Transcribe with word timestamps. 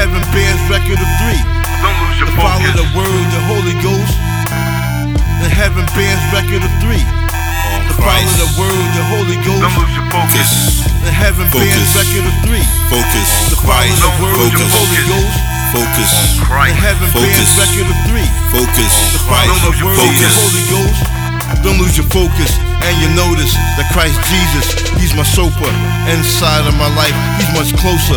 heaven 0.00 0.24
bears 0.32 0.60
record 0.72 0.96
of 0.96 1.10
three. 1.20 1.36
Don't 1.84 1.92
lose 2.08 2.16
your 2.24 2.32
The 2.32 2.40
Father, 2.40 2.64
focus. 2.72 2.80
the 2.80 2.88
Word, 2.96 3.24
the 3.36 3.42
Holy 3.52 3.76
Ghost. 3.84 4.16
The 5.44 5.50
heaven 5.52 5.84
bears 5.92 6.22
record 6.32 6.64
of 6.64 6.72
three. 6.80 7.04
On 7.04 7.84
The 7.84 7.96
Father, 8.00 8.24
Christ. 8.24 8.32
the 8.40 8.50
Word, 8.56 8.86
the 8.96 9.04
Holy 9.12 9.36
Ghost. 9.44 9.60
Don't 9.60 9.76
lose 9.76 9.92
your 9.92 10.08
focus. 10.08 10.48
Focus. 10.48 11.04
The 11.04 11.12
heaven 11.12 11.46
bears 11.52 11.88
record 11.92 12.24
of 12.24 12.36
three. 12.48 12.64
Focus. 12.88 13.28
The 13.52 13.60
On 13.60 13.68
Father, 13.68 13.92
the 14.00 14.12
Word, 14.24 14.52
the 14.56 14.68
Holy 14.72 15.02
Ghost. 15.04 15.36
Focus. 15.76 16.10
The 16.40 16.48
Christ. 16.48 16.76
heaven 16.80 17.08
bears 17.12 17.50
record 17.60 17.86
of 17.92 17.98
three. 18.08 18.28
Focus. 18.56 18.92
The 19.12 19.20
Christ. 19.28 19.52
Father, 19.52 19.60
the 19.60 19.68
lose 19.68 19.80
your 19.84 19.88
Word, 19.92 20.16
the 20.16 20.32
Holy 20.32 20.64
Ghost. 20.72 21.00
Don't 21.60 21.76
lose 21.76 21.92
your 22.00 22.08
focus 22.08 22.56
and 22.80 22.94
you 23.04 23.08
notice 23.12 23.52
that 23.76 23.84
Christ 23.92 24.16
Jesus, 24.32 24.64
He's 24.96 25.12
my 25.12 25.26
sofa 25.28 25.68
inside 26.08 26.64
of 26.64 26.72
my 26.80 26.88
life. 26.96 27.12
He's 27.36 27.52
much 27.52 27.76
closer. 27.76 28.16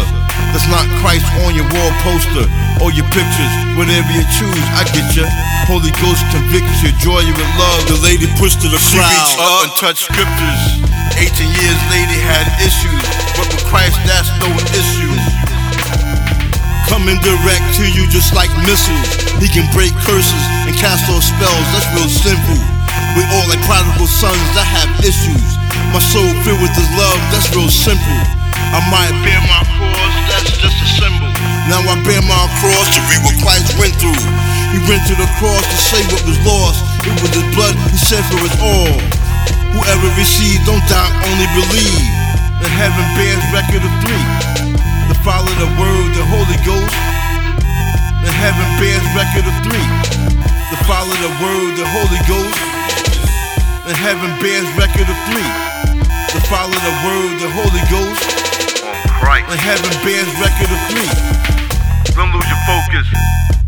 That's 0.53 0.69
not 0.69 0.85
Christ 1.01 1.25
on 1.41 1.57
your 1.57 1.65
wall 1.65 1.91
poster 2.05 2.45
or 2.77 2.93
your 2.93 3.09
pictures, 3.09 3.53
whatever 3.73 4.05
you 4.13 4.21
choose. 4.37 4.65
I 4.77 4.85
get 4.93 5.09
you. 5.17 5.25
Holy 5.65 5.89
Ghost 5.97 6.21
convicts 6.29 6.85
you, 6.85 6.93
joy 7.01 7.25
you 7.25 7.33
with 7.33 7.51
love. 7.57 7.89
The 7.89 7.97
lady 8.05 8.29
pushed 8.37 8.61
to 8.61 8.69
the 8.69 8.77
She 8.77 9.01
reached 9.01 9.41
up 9.41 9.65
and 9.65 9.73
touched 9.81 10.05
scriptures. 10.05 10.61
18 11.17 11.49
years 11.49 11.79
lady 11.89 12.19
had 12.21 12.45
issues, 12.61 13.01
but 13.33 13.49
with 13.49 13.65
Christ 13.65 13.97
that's 14.05 14.29
no 14.37 14.49
issue. 14.77 15.13
Coming 16.85 17.17
direct 17.25 17.65
to 17.81 17.89
you 17.89 18.05
just 18.13 18.37
like 18.37 18.53
missiles. 18.61 19.09
He 19.41 19.49
can 19.49 19.65
break 19.73 19.89
curses 20.05 20.45
and 20.69 20.77
cast 20.77 21.09
all 21.09 21.23
spells, 21.25 21.65
that's 21.73 21.89
real 21.97 22.11
simple. 22.13 22.61
We 23.17 23.25
all 23.33 23.45
like 23.49 23.61
prodigal 23.65 24.05
sons 24.05 24.45
that 24.53 24.69
have 24.69 24.91
issues. 25.01 25.49
My 25.89 26.01
soul 26.01 26.29
filled 26.45 26.61
with 26.61 26.73
his 26.77 26.89
love, 26.93 27.17
that's 27.33 27.49
real 27.57 27.73
simple. 27.73 28.21
I 28.73 28.81
might 28.89 29.13
bear 29.25 29.41
my 29.47 29.62
bear 32.03 32.21
my 32.27 32.45
cross 32.59 32.87
to 32.95 33.01
read 33.07 33.21
what 33.23 33.35
Christ 33.39 33.75
went 33.79 33.95
through. 33.95 34.19
He 34.75 34.79
went 34.87 35.03
to 35.07 35.15
the 35.15 35.27
cross 35.39 35.63
to 35.63 35.77
save 35.79 36.07
what 36.11 36.23
was 36.27 36.39
lost. 36.43 36.83
It 37.07 37.15
was 37.23 37.31
his 37.31 37.47
blood 37.55 37.75
he 37.91 37.97
shed 37.97 38.23
for 38.27 38.39
us 38.43 38.55
all. 38.59 38.95
Whoever 39.75 40.07
receives, 40.19 40.61
don't 40.67 40.83
doubt, 40.91 41.11
only 41.25 41.47
believe. 41.55 42.05
The 42.61 42.69
heaven 42.69 43.05
bears 43.15 43.43
record 43.55 43.83
of 43.83 43.93
three. 44.03 44.25
The 45.11 45.17
Father, 45.23 45.51
the 45.59 45.71
Word, 45.79 46.09
the 46.15 46.27
Holy 46.27 46.59
Ghost. 46.67 46.95
The 48.23 48.31
heaven 48.31 48.67
bears 48.79 49.03
record 49.15 49.47
of 49.47 49.55
three. 49.63 49.87
The 50.71 50.79
Father, 50.87 51.15
the 51.23 51.33
Word, 51.39 51.71
the 51.79 51.87
Holy 51.87 52.21
Ghost. 52.27 52.59
The 53.87 53.95
heaven 53.95 54.31
bears 54.39 54.67
record 54.79 55.07
of 55.07 55.17
three. 55.27 55.51
The 56.35 56.43
Father, 56.47 56.75
the 56.75 56.95
Word, 57.03 57.33
the 57.39 57.51
Holy 57.51 57.83
Ghost. 57.91 58.23
On 58.87 58.95
Christ. 59.11 59.47
The 59.51 59.59
heaven 59.59 59.91
bears 60.03 60.31
record 60.39 60.71
of 60.71 60.81
three. 60.91 61.62
Don't 62.15 62.31
lose 62.31 62.47
your 62.47 62.59
focus. 62.67 63.62